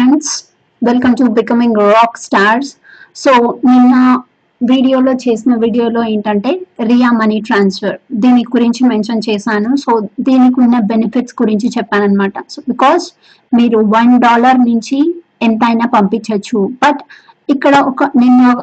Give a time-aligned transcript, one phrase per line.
[0.00, 0.34] Friends
[0.82, 2.68] welcome to becoming rock stars
[3.16, 3.32] so
[3.68, 3.94] నిన్న
[4.60, 6.50] వీడియోలో చేసిన వీడియోలో ఏంటంటే
[6.90, 7.96] రియా మనీ ట్రాన్స్ఫర్.
[8.22, 9.70] దీని గురించి మెన్షన్ చేశాను.
[9.76, 9.90] సో
[10.28, 13.04] దీనికి ఉన్న బెనిఫిట్స్ గురించి చెప్పాను అనమాట సో బికాస్
[13.52, 14.98] మీరు వన్ డాలర్ నుంచి
[15.48, 17.02] ఎంతైనా పంపించవచ్చు బట్
[17.48, 18.54] ఇక్కడ ఒక నిన్న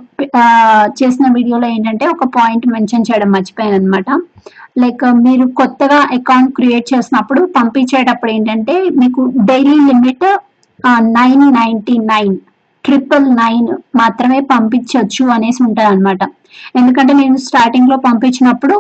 [1.02, 4.10] చేసిన వీడియోలో ఏంటంటే ఒక పాయింట్ మెన్షన్ చేయడం మర్చిపోయాను అనమాట
[4.84, 10.28] లైక్ మీరు కొత్తగా అకౌంట్ క్రియేట్ చేసినప్పుడు పంపించేటప్పుడు ఏంటంటే మీకు daily limit
[11.00, 12.36] nine ninety nine
[12.86, 16.24] triple nine మాత్రమే పంపించవచ్చు అనేసి ఉంటుంది అనమాట
[16.76, 18.76] ఎందుకంటే నేను స్టార్టింగ్లో పంపించినప్పుడు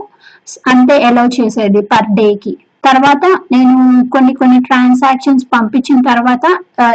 [0.67, 3.76] అంతే అలౌ చేసేది పర్ డేకి తర్వాత నేను
[4.09, 6.45] కొన్ని కొన్ని ట్రాన్సాక్షన్స్ పంపించిన తర్వాత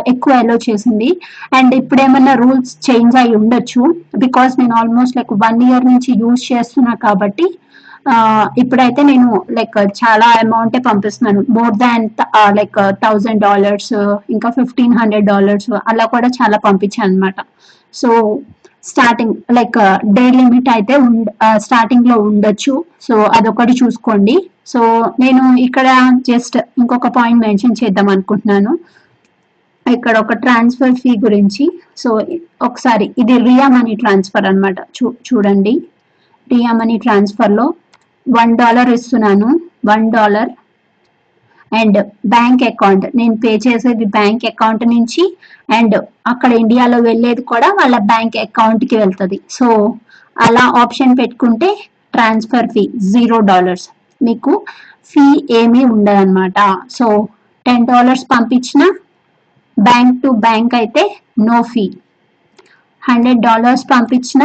[0.09, 1.21] ఎక్కువ అలౌ చేసింది.
[1.55, 2.01] అండ్ ఇప్పుడు
[2.35, 3.83] రూల్స్ చేంజ్ అయి ఉండొచ్చు.
[4.17, 7.47] బికాస్ నేను ఆల్మోస్ట్ లైక్ వన్ ఇయర్ నుంచి యూజ్ చేస్తున్నా కాబట్టి
[8.61, 11.41] ఇప్పుడైతే నేను లైక్ చాలా అమౌంటే పంపిస్తున్నాను.
[11.57, 12.05] More than
[12.59, 13.93] like thousand dollars
[14.35, 17.39] ఇంకా ఫిఫ్టీన్ హండ్రెడ్ డాలర్స్ అలా కూడా చాలా పంపించాను అనమాట
[18.01, 18.11] so
[18.91, 19.77] starting like
[20.17, 20.95] day limit అయితే
[21.67, 22.75] స్టార్టింగ్లో ఉండొచ్చు.
[23.07, 24.35] సో అదొకటి చూసుకోండి.
[24.73, 24.81] సో
[25.23, 25.89] నేను ఇక్కడ
[26.31, 28.73] జస్ట్ ఇంకొక పాయింట్ మెన్షన్ చేద్దాం అనుకుంటున్నాను.
[29.87, 31.65] ఇక్కడ ఒక ట్రాన్స్ఫర్ ఫీ గురించి.
[32.03, 32.11] సో
[32.69, 35.75] ఒకసారి ఇది రియా మనీ ట్రాన్స్ఫర్ అనమాట చూ చూడండి.
[36.53, 37.67] రియా మనీ ట్రాన్స్ఫర్లో
[38.27, 39.49] వన్ డాలర్ ఇస్తున్నాను
[39.91, 40.51] one dollar
[41.73, 41.99] and
[42.35, 45.23] bank account నేను పే చేసేది బ్యాంక్ అకౌంట్ నుంచి
[45.77, 45.97] అండ్
[46.31, 49.39] అక్కడ ఇండియాలో వెళ్ళేది కూడా వాళ్ళ బ్యాంక్ అకౌంట్కి వెళ్తుంది.
[49.57, 49.69] సో
[50.37, 51.71] అలా ఆప్షన్ పెట్టుకుంటే
[52.17, 53.87] ట్రాన్స్ఫర్ ఫీ జీరో డాలర్స్
[54.21, 54.53] మీకు
[55.13, 55.25] ఫీ
[55.61, 56.59] ఏమీ ఉండదన్నమాట.
[56.97, 57.07] సో
[57.67, 58.83] టెన్ డాలర్స్ పంపించిన
[59.77, 61.03] బ్యాంక్ టు బ్యాంక్ అయితే
[61.49, 61.85] నో ఫీ
[63.03, 64.43] హండ్రెడ్ డాలర్స్ పంపించిన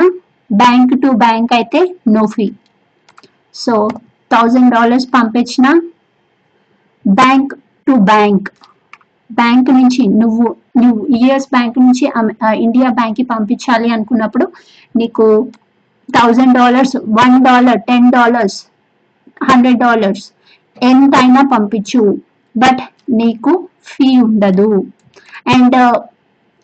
[0.49, 1.81] బ్యాంక్ టు బ్యాంక్ అయితే
[2.15, 2.47] no fee
[3.65, 3.73] so
[4.31, 5.67] thousand dollars పంపించిన
[7.05, 7.53] బ్యాంక్
[7.87, 8.47] టు బ్యాంక్.
[9.29, 10.45] బ్యాంక్ నుంచి నువ్వు
[10.81, 12.05] నువ్వు యుఎస్ బ్యాంక్ నుంచి
[12.65, 14.45] ఇండియా బ్యాంక్కి పంపించాలి అనుకున్నప్పుడు
[14.95, 15.25] నీకు
[16.09, 18.59] thousand dollars one dollar ten dollars
[19.49, 20.25] hundred dollars
[20.77, 22.03] ఎంతైనా పంపించు.
[22.55, 22.81] బట్
[23.21, 23.51] నీకు
[23.91, 24.69] ఫీ ఉండదు.
[25.55, 25.77] And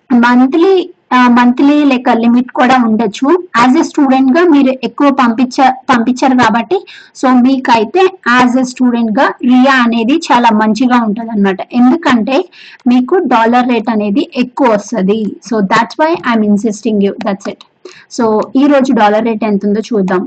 [0.10, 0.74] monthly
[1.38, 3.28] monthly like limit కూడా ఉండొచ్చు.
[3.60, 5.58] యాజ్ ఎ స్టూడెంట్గా మీరు ఎక్కువ పంపించ
[5.92, 6.78] పంపించారు కాబట్టి
[7.20, 8.04] సో మీకైతే
[8.36, 12.38] యాజ్ ఎ స్టూడెంట్గా రియా అనేది చాలా మంచిగా ఉంటుంది అనమాట ఎందుకంటే
[12.92, 15.20] మీకు డాలర్ రేట్ అనేది ఎక్కువ వస్తుంది.
[15.50, 17.66] So that's why I'm insisting you that's it
[18.18, 18.26] so
[18.62, 20.24] ఈ రోజు డాలర్ రేట్ ఎంత ఉందో చూద్దాం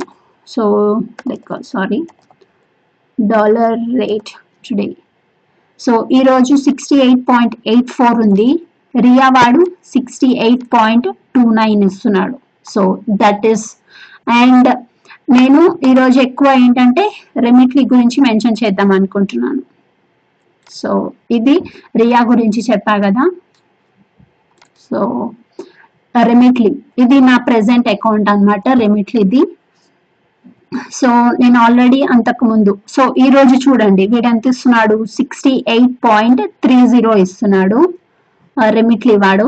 [0.48, 0.62] so
[1.30, 2.00] like sorry
[3.18, 4.30] dollar rate
[4.66, 4.88] today
[5.80, 8.48] so ఈ రోజు sixty eight point eight four ఉంది.
[9.04, 9.62] రియా వాడు
[9.92, 12.36] sixty eight point two nine ఇస్తున్నాడు.
[12.72, 12.82] సో
[13.22, 13.66] దట్ ఈస్
[14.40, 14.68] అండ్
[15.36, 17.04] నేను ఈరోజు ఎక్కువ ఏంటంటే
[17.46, 19.62] రెమిట్లీ గురించి మెన్షన్ చేద్దాం అనుకుంటున్నాను.
[20.78, 20.90] సో
[21.36, 21.56] ఇది
[22.02, 23.24] రియా గురించి చెప్పా కదా.
[24.86, 25.00] సో
[26.28, 29.42] రెమిట్లీ ఇది నా ప్రెసెంట్ అకౌంట్ అన్నమాట రెమిట్లీది
[30.98, 31.08] సో
[31.40, 34.96] నేను ఆల్రెడీ అంతకు ముందు సో ఈ రోజు చూడండి వీడు ఎంత ఇస్తున్నాడు?
[35.18, 37.78] Sixty eight point three zero ఇస్తున్నాడు.
[38.76, 39.46] రెమిట్లీ వాడు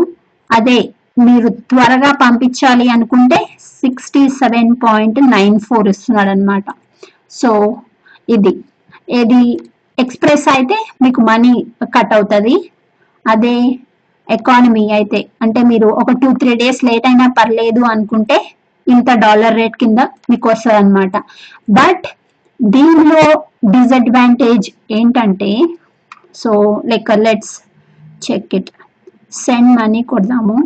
[0.51, 0.79] అదే
[1.27, 3.39] మీరు త్వరగా పంపించాలి అనుకుంటే
[3.81, 6.65] sixty seven point nine four ఇస్తున్నాడు అనమాట
[7.41, 7.51] సో
[8.29, 8.53] ఇది.
[9.21, 9.43] ఇది
[9.99, 11.53] ఎక్స్ప్రెస్ అయితే మీకు మనీ
[11.97, 12.57] కట్ అవుతుంది.
[13.27, 13.57] అదే
[14.29, 15.21] ఎకానమీ అయితే.
[15.45, 18.39] అంటే మీరు ఒక టూ త్రీ డేస్ లేట్ అయినా పర్లేదు అనుకుంటే
[18.87, 21.17] ఇంత డాలర్ రేట్ కింద మీకు వస్తుంది అనమాట
[21.79, 22.07] బట్
[22.61, 23.25] దీనిలో
[23.75, 24.69] డిసడ్వాంటేజ్
[24.99, 25.51] ఏంటంటే
[26.35, 26.53] so
[26.91, 27.55] like let's
[28.27, 28.71] check it.
[29.33, 30.57] Send money కొడదాము.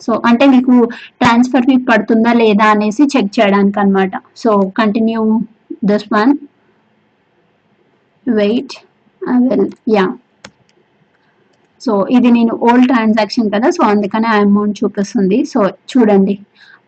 [0.00, 0.74] So అంటే మీకు
[1.20, 5.22] ట్రాన్స్ఫర్ ఫీ పడుతుందా లేదా అనేసి చెక్ చేయడానికి అనమాట so continue
[5.84, 6.32] this one.
[8.26, 8.74] Wait
[9.22, 10.06] I will ya.
[11.80, 15.44] So ఇది నేను ఓల్డ్ ట్రాన్సాక్షన్ కదా సో అందుకనే ఆ అమౌంట్ చూపిస్తుంది.
[15.44, 15.60] సో
[15.92, 16.34] చూడండి.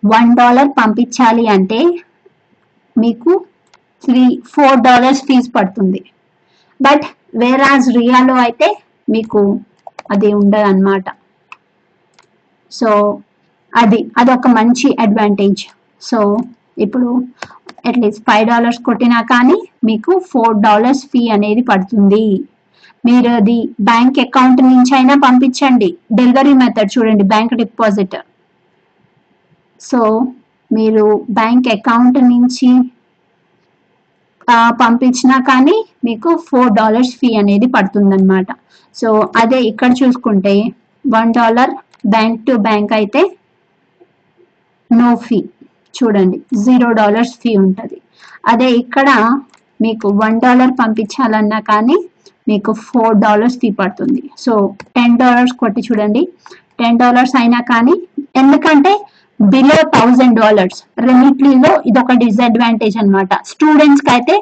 [0.07, 1.81] వన్ డాలర్ పంపించాలి అంటే
[2.97, 3.33] మీకు
[4.05, 6.01] త్రీ ఫోర్ డాలర్స్ ఫీజు పడుతుంది.
[6.81, 8.69] బట్ వేరాజ్ రియాలో అయితే
[9.11, 9.41] మీకు
[10.11, 11.05] అది ఉండదు అనమాట
[12.73, 12.91] సో
[13.73, 15.63] అది అదొక మంచి అడ్వాంటేజ్
[16.03, 16.21] సో
[16.85, 17.09] ఇప్పుడు
[17.89, 22.27] అట్లీస్ట్ ఫైవ్ డాలర్స్ కొట్టినా కానీ మీకు ఫోర్ డాలర్స్ ఫీ అనేది పడుతుంది.
[23.05, 25.89] మీరు అది బ్యాంక్ అకౌంట్ నుంచి అయినా పంపించండి.
[26.13, 28.17] డెలివరీ మెథడ్ చూడండి బ్యాంక్ డిపాజిట్
[29.81, 30.01] సో
[30.71, 32.71] మీరు బ్యాంక్ అకౌంట్ నుంచి
[34.81, 38.47] పంపించినా కానీ మీకు ఫోర్ డాలర్స్ ఫీ అనేది పడుతుందన్నమాట.
[39.01, 39.09] సో
[39.43, 40.55] అదే ఇక్కడ చూసుకుంటే
[41.05, 41.73] one dollar
[42.15, 43.23] bank to bank అయితే
[44.91, 45.39] నో ఫీ.
[45.99, 47.99] చూడండి జీరో డాలర్స్ ఫీ ఉంటుంది.
[48.53, 49.09] అదే ఇక్కడ
[49.85, 51.99] మీకు వన్ డాలర్ పంపించాలన్నా కానీ
[52.49, 54.23] మీకు ఫోర్ డాలర్స్ ఫీ పడుతుంది.
[54.45, 54.53] సో
[54.97, 56.23] టెన్ డాలర్స్ కొట్టి చూడండి.
[56.81, 57.95] టెన్ డాలర్స్ అయినా కానీ
[58.43, 58.93] ఎందుకంటే
[59.41, 64.37] బిలో థౌజండ్ డాలర్స్ రెమిట్లీలో ఇది ఒక డిసడ్వాంటేజ్ అనమాట స్టూడెంట్స్కి అయితే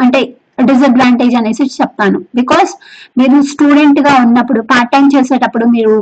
[0.00, 0.20] అంటే
[0.64, 2.18] డిసడ్వాంటేజ్ అనేసి చెప్తాను.
[2.34, 2.70] బికాస్
[3.18, 5.94] మీరు స్టూడెంట్గా ఉన్నప్పుడు పార్ట్ టైం చేసేటప్పుడు మీరు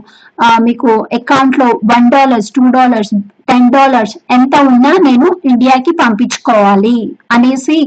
[0.62, 3.12] మీకు అకౌంట్లో one dollars two dollars
[3.49, 6.97] ten dollars ఎంత ఉన్నా నేను ఇండియాకి పంపించుకోవాలి
[7.31, 7.79] అనేసి.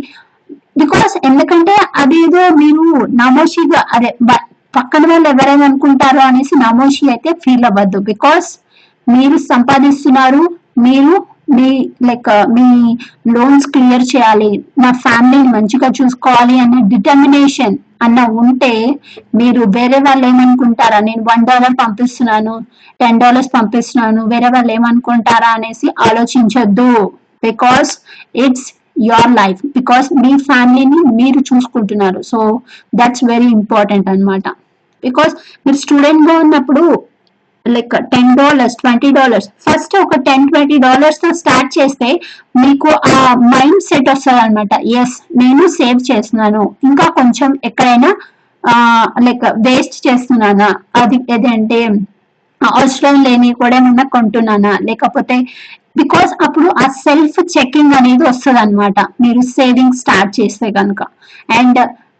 [0.77, 4.43] బికాస్ ఎందుకంటే అదేదో మీరు నమోషిగా అదే బ-
[4.75, 7.99] పక్కన వాళ్ళు ఎవరైనా అనుకుంటారో అనేసి నమోషి అయితే ఫీల్ అవ్వద్దు.
[7.99, 8.49] బికాస్
[9.07, 10.43] మీరు సంపాదిస్తున్నారు
[10.77, 11.13] మీరు
[11.49, 11.69] మీ
[12.01, 12.67] లైక్ uh, మీ
[13.31, 18.71] లోన్స్ క్లియర్ చేయాలి నా ఫ్యామిలీని మంచిగా చూసుకోవాలి అనే డిటర్మినేషన్ అన్న ఉంటే
[19.35, 20.99] మీరు వేరే వాళ్ళు ఏమనుకుంటారా?
[20.99, 22.53] నేను వన్ డాలర్ పంపిస్తున్నాను
[22.99, 26.89] టెన్ డాలర్స్ పంపిస్తున్నాను వేరే వాళ్ళు ఏమనుకుంటారా అనేసి ఆలోచించొద్దు.
[27.43, 27.91] Because
[28.35, 28.67] it's
[29.01, 32.21] your life because మీ ఫ్యామిలీని మీరు చూసుకుంటున్నారు.
[32.21, 32.39] సో
[32.95, 34.47] దట్స్ వెరీ ఇంపార్టెంట్ అన్నమాట.
[35.03, 35.33] బికాస్
[35.65, 36.83] మీరు స్టూడెంట్గా ఉన్నప్పుడు
[37.65, 39.47] like ten dollars twenty dollars.
[39.65, 42.09] First ఒక టెన్ ట్వంటీ డాలర్స్తో స్టార్ట్ చేస్తే
[42.63, 43.19] మీకు ఆ
[43.53, 46.63] మైండ్ సెట్ వస్తుంది అనమాట ఎస్ నేను సేవ్ చేస్తున్నాను.
[46.89, 48.11] ఇంకా కొంచెం ఎక్కడైనా
[49.27, 50.69] లైక్ వేస్ట్ చేస్తున్నానా?
[51.01, 51.79] అది ఏదంటే
[52.61, 54.73] అవసరం లేని కూడా ఏమన్నా కొంటున్నానా?
[54.89, 55.37] లేకపోతే
[55.99, 61.01] బికాస్ అప్పుడు ఆ సెల్ఫ్ చెకింగ్ అనేది వస్తుంది అనమాట మీరు సేవింగ్ స్టార్ట్ చేస్తే కనుక
[61.59, 61.79] అండ్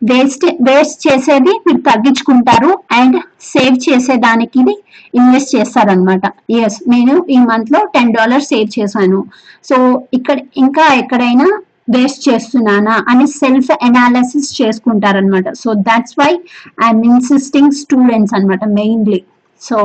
[0.09, 3.17] వేస్ట్ వేస్ట్ చేసేది మీరు తగ్గించుకుంటారు అండ్
[3.51, 4.75] సేవ్ చేసేదానికి ఇది
[5.19, 6.21] ఇన్వెస్ట్ చేస్తారనమాట
[6.61, 9.19] ఎస్ నేను ఈ మంత్లో టెన్ డాలర్స్ సేవ్ చేశాను.
[9.69, 9.75] సో
[10.17, 11.47] ఇక్కడ ఇంకా ఎక్కడైనా
[11.95, 16.31] వేస్ట్ చేస్తున్నానా అని self analysis చేసుకుంటారనమాట so that's why
[16.87, 19.21] I'm insisting students అన్నమాట మెయిన్లీ
[19.61, 19.77] సో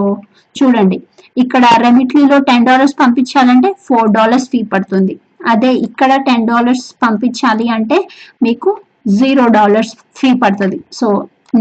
[0.56, 0.98] చూడండి
[1.42, 5.14] ఇక్కడ రెమిట్లీలో టెన్ డాలర్స్ పంపించాలంటే ఫోర్ డాలర్స్ ఫీ పడుతుంది.
[5.52, 7.98] అదే ఇక్కడ టెన్ డాలర్స్ పంపించాలి అంటే
[8.46, 8.70] మీకు
[9.06, 10.78] జీరో డాలర్స్ ఫీ పడుతుంది.
[10.92, 11.08] సో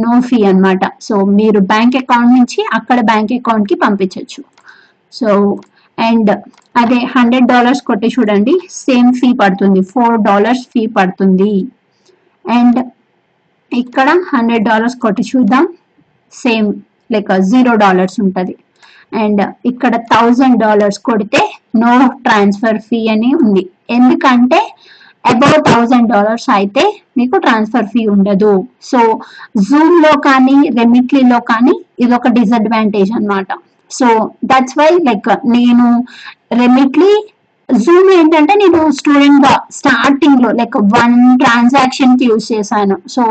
[0.03, 4.43] నో ఫీ అనమాట సో మీరు బ్యాంక్ అకౌంట్ నుంచి అక్కడ బ్యాంక్ అకౌంట్కి పంపించవచ్చు
[5.13, 5.59] సో
[5.97, 6.31] అండ్
[6.81, 8.53] అదే హండ్రెడ్ డాలర్స్ కొట్టి చూడండి.
[8.71, 9.81] సేమ్ ఫీ పడుతుంది.
[9.81, 11.67] ఫోర్ డాలర్స్ ఫీ పడుతుంది.
[12.45, 12.79] అండ్
[13.71, 15.65] ఇక్కడ హండ్రెడ్ డాలర్స్ కొట్టి చూద్దాం.
[16.33, 16.73] సేమ్
[17.11, 18.55] లైక్ జీరో డాలర్స్ ఉంటుంది.
[19.13, 21.41] అండ్ ఇక్కడ థౌజండ్ డాలర్స్ కొడితే
[21.75, 21.91] నో
[22.25, 23.69] ట్రాన్స్ఫర్ ఫీ అని ఉంది.
[23.89, 24.59] ఎందుకంటే
[25.29, 26.83] అబౌవ్ థౌజండ్ డాలర్స్ అయితే
[27.19, 28.53] మీకు ట్రాన్స్ఫర్ ఫీ ఉండదు.
[28.89, 28.99] సో
[29.69, 33.47] జూమ్లో కానీ రెమిట్లీలో కానీ ఇది ఒక డిసడ్వాంటేజ్ అన్నమాట.
[33.91, 34.07] సో
[34.51, 35.87] దట్స్ వై లైక్ నేను
[36.61, 37.11] రెమిట్లీ
[37.69, 42.95] జూమ్ ఏంటంటే నేను స్టూడెంట్గా స్టార్టింగ్లో లైక్ వన్ ట్రాన్సాక్షన్కి యూజ్ చేశాను.
[43.15, 43.23] సో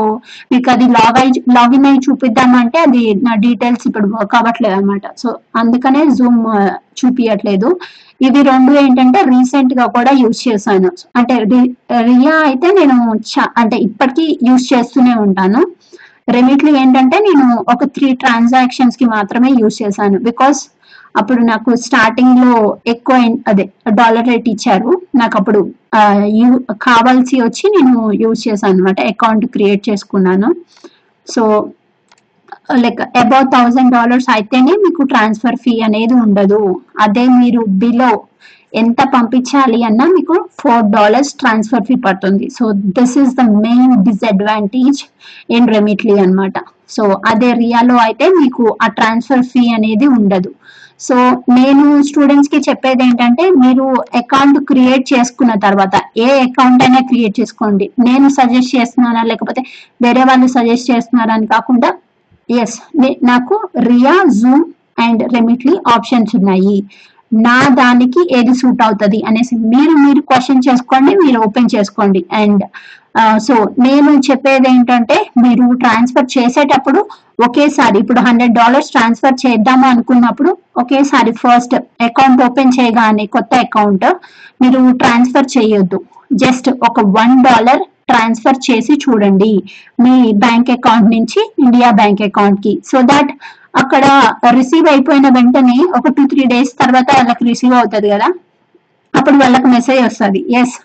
[0.52, 5.30] మీకు అది లాగ్ అయి లాగిన్ అయి చూపిద్దామంటే అది నా డీటెయిల్స్ ఇప్పుడు వర్క్ అవ్వట్లేదు అనమాట సో
[5.62, 6.42] అందుకనే జూమ్
[7.00, 7.70] చూపించట్లేదు
[8.22, 10.90] ఇవి రెండు ఏంటంటే రీసెంట్గా కూడా యూజ్ చేశాను.
[11.16, 15.66] అంటే రి- రియా అయితే నేను చా- అంటే ఇప్పటికీ యూజ్ చేస్తూనే ఉంటాను.
[16.28, 20.18] రెమిట్లీ ఏంటంటే నేను ఒక త్రీ ట్రాన్సాక్షన్స్కి మాత్రమే యూజ్ చేశాను.
[20.18, 20.66] బికాస్
[21.16, 25.00] అప్పుడు నాకు స్టార్టింగ్లో ఎక్కువ అదే డాలర్ రేట్ ఇచ్చారు.
[25.14, 25.70] నాకు అప్పుడు
[26.70, 30.54] కావాల్సి వచ్చి నేను యూజ్ చేశాను అనమాట అకౌంట్ క్రియేట్ చేసుకున్నాను.
[31.28, 31.68] So
[32.68, 36.62] like above thousand dollars అయితేనే మీకు ట్రాన్స్ఫర్ ఫీ అనేది ఉండదు.
[37.04, 38.10] అదే మీరు బిలో
[38.80, 42.46] ఎంత పంపించాలి అన్నా మీకు ఫోర్ డాలర్స్ ట్రాన్స్ఫర్ ఫీ పడుతుంది.
[42.56, 42.64] So
[42.96, 45.00] this is the main disadvantage
[45.56, 46.58] in Remitly అనమాట
[46.94, 50.50] సో అదే రియాలో అయితే మీకు ఆ ట్రాన్స్ఫర్ ఫీ అనేది ఉండదు.
[51.06, 51.16] సో
[51.56, 53.86] నేను స్టూడెంట్స్కి చెప్పేది ఏంటంటే మీరు
[54.20, 55.94] అకౌంట్ క్రియేట్ చేసుకున్న తర్వాత
[56.26, 57.86] ఏ అకౌంట్ అయినా క్రియేట్ చేసుకోండి.
[58.08, 59.62] నేను సజెస్ట్ చేస్తున్నానా లేకపోతే
[60.06, 61.90] వేరే వాళ్ళు సజెస్ట్ చేస్తున్నారా అని కాకుండా
[62.48, 62.76] ఎస్
[63.30, 63.54] నాకు
[63.90, 64.64] Ria Xoom
[65.04, 66.76] and Remitly options ఉన్నాయి.
[67.46, 72.20] నా దానికి ఏది సూట్ అవుతుంది అనేసి మీరు మీరు క్వశ్చన్ చేసుకోండి మీరు ఓపెన్ చేసుకోండి.
[72.42, 72.62] అండ్
[73.46, 73.54] సో
[73.86, 77.00] నేను చెప్పేది ఏంటంటే మీరు ట్రాన్స్ఫర్ చేసేటప్పుడు
[77.46, 80.50] ఒకేసారి ఇప్పుడు హండ్రెడ్ డాలర్స్ ట్రాన్స్ఫర్ చేద్దాము అనుకున్నప్పుడు
[80.82, 81.74] ఒకేసారి ఫస్ట్
[82.08, 84.06] అకౌంట్ ఓపెన్ చేయగానే కొత్త అకౌంట్
[84.62, 86.00] మీరు ట్రాన్స్ఫర్ చేయొద్దు.
[86.42, 89.52] జస్ట్ ఒక వన్ డాలర్ ట్రాన్స్ఫర్ చేసి చూడండి
[90.00, 92.82] మీ బ్యాంక్ అకౌంట్ నుంచి ఇండియా బ్యాంక్ అకౌంట్కి.
[92.84, 93.30] సో దట్
[93.76, 94.04] అక్కడ
[94.50, 98.28] రిసీవ్ అయిపోయిన వెంటనే ఒక టూ త్రీ డేస్ తర్వాత వాళ్ళకి రిసీవ్ అవుతుంది కదా?
[99.14, 100.40] అప్పుడు వాళ్ళకి మెసేజ్ వస్తుంది.
[100.60, 100.76] ఎస్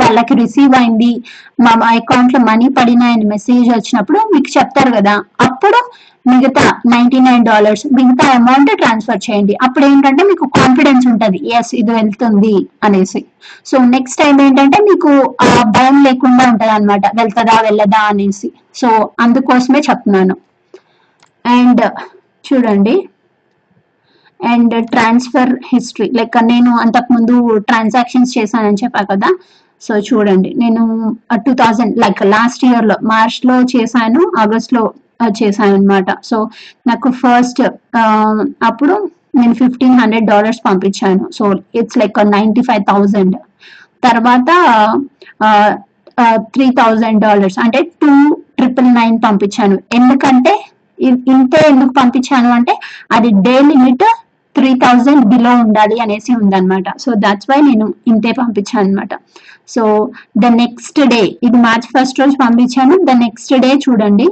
[0.00, 1.12] వాళ్ళకి రిసీవ్ అయింది.
[1.60, 5.14] మా అకౌంట్లో మనీ పడినాయని మెసేజ్ వచ్చినప్పుడు మీకు చెప్తారు కదా?
[5.40, 5.78] అప్పుడు
[6.26, 9.56] మిగతా నైన్టీ నైన్ డాలర్స్ మిగతా అమౌంట్ ట్రాన్స్ఫర్ చేయండి.
[9.62, 11.50] అప్పుడు ఏంటంటే మీకు కాన్ఫిడెన్స్ ఉంటుంది.
[11.54, 13.24] ఎస్ ఇది వెళ్తుంది అనేసి.
[13.66, 18.52] సో నెక్స్ట్ టైం ఏంటంటే మీకు ఆ భయం లేకుండా ఉంటది అనమాట వెళ్తుందా వెళ్ళదా అనేసి.
[18.74, 20.36] సో అందుకోసమే చెప్తున్నాను.
[21.46, 21.80] అండ్
[22.52, 23.08] చూడండి.
[24.44, 29.36] అండ్ ట్రాన్స్ఫర్ హిస్టరీ లైక్ నేను అంతకుముందు ట్రాన్సాక్షన్స్ చేశానని చెప్పా కదా.
[29.82, 30.54] సో చూడండి.
[30.58, 34.92] నేను టూ థౌజండ్ లైక్ లాస్ట్ ఇయర్లో మార్చ్లో చేశాను ఆగస్ట్లో
[35.38, 36.36] చేశాను అనమాట సో
[36.90, 37.60] నాకు ఫస్ట్
[38.68, 38.94] అప్పుడు
[39.38, 41.24] నేను ఫిఫ్టీన్ హండ్రెడ్ డాలర్స్ పంపించాను.
[41.36, 41.44] So
[41.80, 43.36] it's like ninety five thousand
[44.06, 44.50] తర్వాత
[46.54, 48.14] త్రీ థౌజండ్ డాలర్స్ అంటే టూ
[48.58, 49.76] ట్రిపుల్ నైన్ పంపించాను.
[49.98, 50.52] ఎందుకంటే
[51.08, 52.74] ఇంత ఇంతే ఎందుకు పంపించాను అంటే
[53.16, 54.04] అది day limit
[54.56, 56.88] three thousand below ఉండాలి అనేసి ఉందన్నమాట.
[57.04, 59.14] సో దాట్స్ వై నేను ఇంతే పంపించాను అనమాట
[59.74, 59.82] సో
[60.42, 62.94] ద నెక్స్ట్ డే ఇది మార్చ్ ఫస్ట్ రోజు పంపించాను.
[63.08, 64.26] ద నెక్స్ట్ డే చూడండి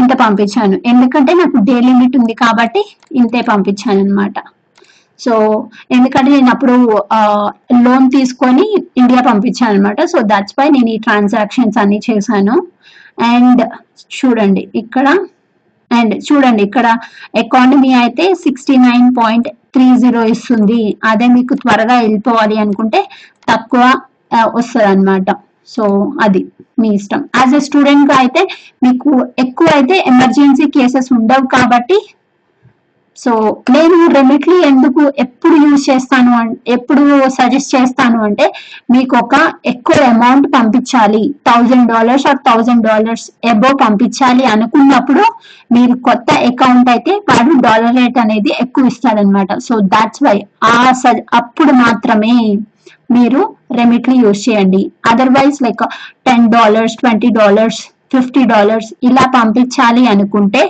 [0.00, 0.76] ఇంత పంపించాను.
[0.90, 2.82] ఎందుకంటే నాకు డే లిమిట్ ఉంది కాబట్టి
[3.20, 4.38] ఇంతే పంపించాను అనమాట
[5.24, 5.34] సో
[5.96, 6.74] ఎందుకంటే నేను అప్పుడు
[7.86, 8.64] లోన్ తీసుకొని
[9.02, 12.56] ఇండియా పంపించాను అనమాట సో దట్స్ వై నేను ఈ ట్రాన్సాక్షన్స్ అన్ని చేశాను.
[13.32, 13.62] అండ్
[14.16, 15.08] చూడండి ఇక్కడ
[15.90, 16.86] అండ్ చూడండి ఇక్కడ
[17.42, 20.80] ఎకానమీ అయితే sixty nine point three zero ఇస్తుంది.
[21.10, 23.00] అదే మీకు త్వరగా వెళ్ళిపోవాలి అనుకుంటే
[23.50, 23.82] తక్కువ
[24.58, 25.30] వస్తుంది అనమాట
[25.68, 25.84] సో
[26.20, 26.40] అది
[26.80, 27.20] మీ ఇష్టం.
[27.40, 28.42] యాజ్ ఎ స్టూడెంట్గా అయితే
[28.84, 31.98] మీకు ఎక్కువ అయితే ఎమర్జెన్సీ కేసెస్ ఉండవు కాబట్టి
[33.18, 33.32] సో
[33.70, 36.30] నేను రెమిట్లీ ఎందుకు ఎప్పుడు యూజ్ చేస్తాను
[36.66, 38.46] ఎప్పుడు సజెస్ట్ చేస్తాను అంటే
[38.90, 39.34] మీకు ఒక
[39.66, 41.22] ఎక్కువ అమౌంట్ పంపించాలి.
[41.48, 45.24] Thousand dollars or thousand dollars above పంపించాలి అనుకున్నప్పుడు
[45.72, 50.76] మీరు కొత్త అకౌంట్ అయితే వాడు డాలర్ రేట్ అనేది ఎక్కువ ఇస్తాడనమాట సో దాట్స్ వై ఆ
[51.32, 52.34] అప్పుడు మాత్రమే
[53.10, 53.42] మీరు
[53.78, 54.82] రెమిట్లీ యూజ్ చేయండి.
[55.10, 55.84] Otherwise like
[56.28, 57.82] ten dollars twenty dollars
[58.14, 60.62] fifty dollars ఇలా పంపించాలి అనుకుంటే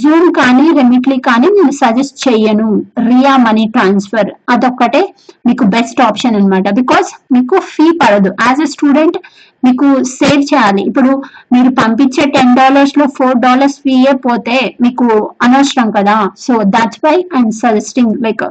[0.00, 2.68] జూమ్ కానీ రెమిట్లీ కానీ నేను సజెస్ట్ చేయను.
[3.08, 5.02] రియా మనీ ట్రాన్స్ఫర్ అదొక్కటే
[5.48, 8.30] మీకు బెస్ట్ ఆప్షన్ అనమాట బికాస్ మీకు ఫీ పడదు.
[8.46, 9.18] యాజ్ ఎ స్టూడెంట్
[9.66, 10.82] మీకు సేవ్ చేయాలి.
[10.90, 11.12] ఇప్పుడు
[11.54, 15.08] మీరు పంపించే టెన్ డాలర్స్లో ఫోర్ డాలర్స్ ఫీయే పోతే మీకు
[15.46, 16.16] అనవసరం కదా.
[16.44, 18.46] So that's why and suggesting like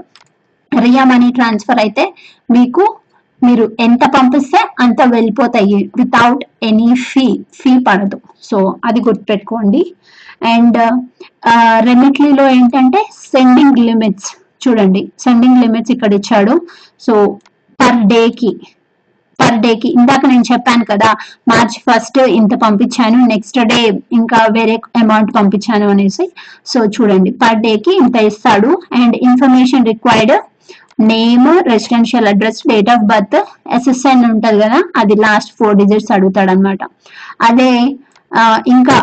[0.71, 2.05] Ria money transfer అయితే
[2.57, 2.85] మీకు
[3.47, 7.25] మీరు ఎంత పంపిస్తే అంత వెళ్ళిపోతాయి వితౌట్ ఎనీ ఫీ
[7.59, 8.17] ఫీ పడదు.
[8.49, 9.83] సో అది గుర్తుపెట్టుకోండి.
[10.53, 10.79] అండ్
[11.87, 12.99] రెమిట్లీలో uh, ఏంటంటే
[13.33, 14.29] సెండింగ్ లిమిట్స్
[14.63, 16.53] చూడండి సెండింగ్ లిమిట్స్ ఇక్కడ ఇచ్చాడు.
[17.05, 17.13] సో
[17.79, 18.51] పర్ డేకి
[19.39, 21.09] పర్ డేకి ఇందాక నేను చెప్పాను కదా
[21.51, 23.79] మార్చ్ ఫస్ట్ ఇంత పంపించాను నెక్స్ట్ డే
[24.19, 26.25] ఇంకా వేరే అమౌంట్ పంపించాను అనేసి.
[26.71, 28.71] సో చూడండి పర్ డేకి ఇంత ఇస్తాడు.
[29.01, 30.35] And information required
[30.99, 33.37] name residential address date of birth
[33.77, 36.81] SSN ఉంటుంది కదా అది లాస్ట్ ఫోర్ డిజిట్స్ అడుగుతాడు అనమాట
[37.49, 37.71] అదే
[38.75, 38.95] ఇంకా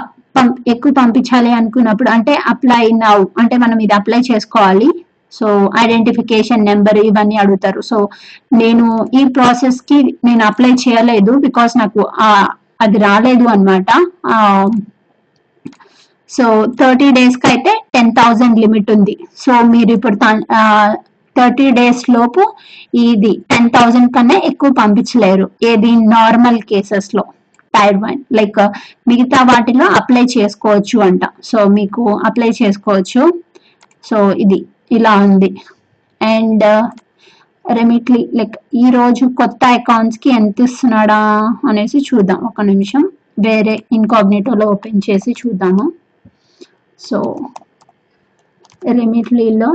[0.73, 4.89] ఎక్కువ పంపించాలి అనుకున్నప్పుడు అంటే అప్లై నౌ అంటే మనం ఇది అప్లై చేసుకోవాలి.
[5.33, 5.47] సో
[5.83, 7.81] ఐడెంటిఫికేషన్ నెంబర్ ఇవన్నీ అడుగుతారు.
[7.91, 7.97] సో
[8.63, 8.87] నేను
[9.19, 12.01] ఈ ప్రాసెస్కి నేను అప్లై చేయలేదు బికాస్ నాకు
[12.85, 13.91] అది రాలేదు అనమాట
[16.31, 16.45] సో
[16.81, 19.15] థర్టీ డేస్కి అయితే టెన్ థౌజండ్ లిమిట్ ఉంది.
[19.45, 20.17] సో మీరు ఇప్పుడు
[21.39, 22.43] థర్టీ డేస్ లోపు
[22.95, 25.51] ఇది టెన్ థౌజండ్ కన్నా ఎక్కువ పంపించలేరు.
[25.63, 27.25] ఏది నార్మల్ కేసెస్లో
[27.75, 28.61] టైర్ వన్ లైక్
[29.09, 31.21] మిగతా వాటిలో అప్లై చేసుకోవచ్చు అంట.
[31.45, 33.23] సో మీకు అప్లై చేసుకోవచ్చు.
[34.05, 34.59] సో ఇది
[34.93, 35.51] ఇలా ఉంది.
[36.21, 36.65] అండ్
[37.79, 41.21] రెమిట్లీ లైక్ ఈ రోజు కొత్త అకౌంట్స్కి ఎంత ఇస్తున్నాడా
[41.69, 42.41] అనేసి చూద్దాం.
[42.47, 43.03] ఒక నిమిషం.
[43.47, 45.93] వేరే ఇన్కాగ్నేటోలో ఓపెన్ చేసి చూద్దాము.
[47.01, 47.19] సో
[48.99, 49.71] రెమిట్లీలో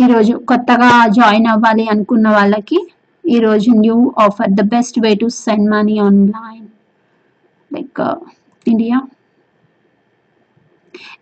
[0.00, 2.78] ఈరోజు కొత్తగా జాయిన్ అవ్వాలి అనుకున్న వాళ్ళకి
[3.26, 6.66] ఈరోజు new offer the best way to send money online.
[7.74, 8.00] Like
[8.68, 9.00] India.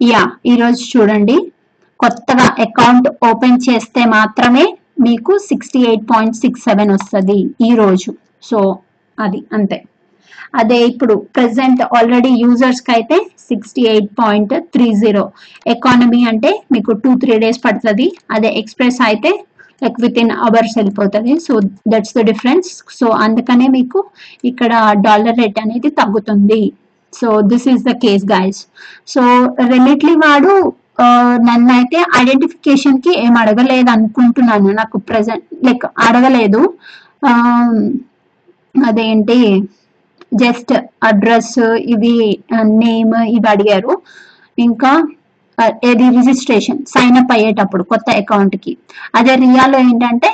[0.02, 1.52] Yeah ఈరోజు చూడండి.
[2.00, 8.14] కొత్తగా అకౌంట్ ఓపెన్ చేస్తే మాత్రమే మీకు sixty eight point six seven వస్తుంది ఈరోజు.
[8.43, 8.79] సో
[9.19, 9.85] అది అంతే.
[10.61, 13.16] అదే ఇప్పుడు ప్రెసెంట్ ఆల్రెడీ యూజర్స్కి అయితే
[13.49, 15.25] sixty eight point three zero
[15.75, 18.06] economy అంటే మీకు టూ త్రీ డేస్ పడుతుంది.
[18.35, 19.32] అదే ఎక్స్ప్రెస్ అయితే
[19.82, 21.32] లైక్ విత్ ఇన్ అవర్స్ వెళ్ళిపోతుంది.
[21.47, 21.52] So
[21.92, 22.68] that's the difference
[22.99, 24.00] so అందుకనే మీకు
[24.50, 24.73] ఇక్కడ
[25.06, 26.62] డాలర్ రేట్ అనేది తగ్గుతుంది.
[27.12, 28.61] So this is the case guys
[29.14, 29.23] so
[29.75, 30.52] రిలేట్లీ వాడు
[31.49, 34.68] నన్ను అయితే ఐడెంటిఫికేషన్కి ఏం అడగలేదు అనుకుంటున్నాను.
[34.80, 36.61] నాకు ప్రెసెంట్ లైక్ అడగలేదు.
[38.88, 39.38] అదేంటి?
[40.43, 40.73] జస్ట్
[41.09, 41.57] అడ్రస్
[41.95, 42.15] ఇవి
[42.83, 43.93] నేమ్ ఇవి అడిగారు.
[44.59, 44.93] ఇంకా
[45.89, 48.73] ఏది రిజిస్ట్రేషన్ సైన్ అప్ అయ్యేటప్పుడు కొత్త అకౌంట్కి.
[49.19, 50.31] అదే రియాలో ఏంటంటే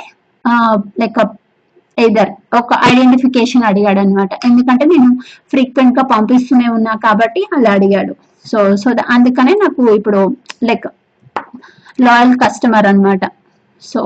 [1.01, 1.19] లైక్
[1.97, 5.09] ఇదర్ ఒక ఐడెంటిఫికేషన్ అడిగాడు అనమాట ఎందుకంటే నేను
[5.51, 8.13] ఫ్రీక్వెంట్గా పంపిస్తూనే ఉన్నా కాబట్టి అలా అడిగాడు.
[8.45, 10.21] సో సో అందుకనే నాకు ఇప్పుడు
[10.69, 10.87] లైక్
[12.05, 13.23] లాయల్ కస్టమర్ అనమాట
[13.81, 14.01] సో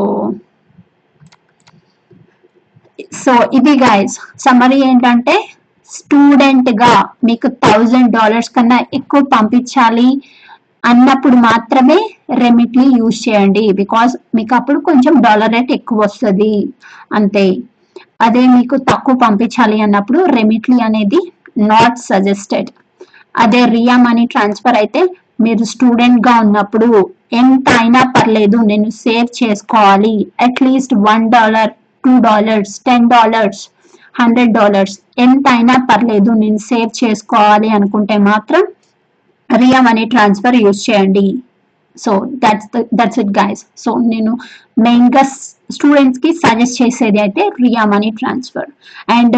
[3.23, 5.35] సో ఇది గైస్ సమ్మరీ ఏంటంటే
[5.95, 6.93] స్టూడెంట్గా
[7.27, 10.09] మీకు థౌజండ్ డాలర్స్ కన్నా ఎక్కువ పంపించాలి
[10.83, 11.97] అన్నప్పుడు మాత్రమే
[12.41, 16.53] రెమిట్లీ యూజ్ చేయండి బికాస్ మీకు అప్పుడు కొంచెం డాలర్ రేట్ ఎక్కువ వస్తుంది.
[17.17, 17.45] అంతే.
[18.25, 21.19] అదే మీకు తక్కువ పంపించాలి అన్నప్పుడు రెమిట్లీ అనేది
[21.71, 22.69] నాట్ సజెస్టెడ్
[23.43, 25.01] అదే రియా మనీ ట్రాన్స్ఫర్ అయితే
[25.43, 26.89] మీరు స్టూడెంట్గా ఉన్నప్పుడు
[27.41, 30.15] ఎంత అయినా పర్లేదు నేను సేవ్ చేసుకోవాలి.
[30.45, 31.71] At least one dollar
[32.03, 33.63] two dollars ten dollars
[34.19, 34.95] hundred dollars.
[35.25, 38.63] ఎంత అయినా పర్లేదు నేను సేవ్ చేసుకోవాలి అనుకుంటే మాత్రం
[39.49, 41.27] రియా మనీ ట్రాన్స్ఫర్ యూజ్ చేయండి.
[42.03, 42.11] So
[42.43, 44.31] that's that's it guys so నేను
[44.85, 45.23] మెయిన్గా
[45.75, 48.69] స్టూడెంట్స్కి సజెస్ట్ చేసేది అయితే రియా మనీ ట్రాన్స్ఫర్.
[49.17, 49.37] అండ్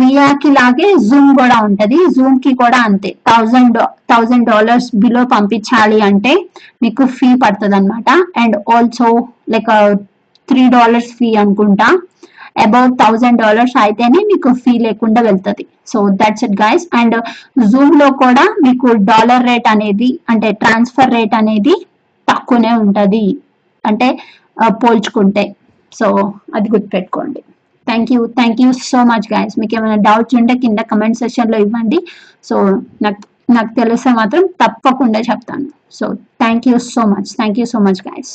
[0.00, 1.96] రియాకి లాగే జూమ్ కూడా ఉంటుంది.
[2.16, 3.10] జూమ్కి కూడా అంతే.
[3.30, 3.78] థౌజండ్
[4.12, 6.34] థౌజండ్ డాలర్స్ బిలో పంపించాలి అంటే
[6.84, 8.08] మీకు ఫీ పడుతుంది అనమాట
[8.42, 9.08] and also
[9.54, 9.72] like
[10.48, 11.88] three dollars fee అనుకుంటా.
[12.66, 15.64] అబౌట్ థౌజండ్ డాలర్స్ అయితేనే మీకు ఫీ లేకుండా వెళ్తుంది.
[15.92, 17.16] So that's it guys and
[17.72, 21.74] జూమ్లో కూడా మీకు డాలర్ రేట్ అనేది అంటే ట్రాన్స్ఫర్ రేట్ అనేది
[22.28, 23.22] తక్కువనే ఉంటుంది.
[23.84, 24.08] అంటే
[24.82, 25.44] పోల్చుకుంటే.
[25.98, 26.06] సో
[26.56, 27.40] అది గుర్తుపెట్టుకోండి.
[27.88, 32.00] Thank you thank you so much guys మీకు ఏమైనా డౌట్స్ ఉంటే కింద కమెంట్ సెషన్లో ఇవ్వండి.
[32.48, 32.56] సో
[33.06, 33.22] నాకు
[33.56, 35.68] నాకు తెలిస్తే మాత్రం తప్పకుండా చెప్తాను.
[35.98, 36.06] So
[36.42, 38.32] thank you so much thank you so much guys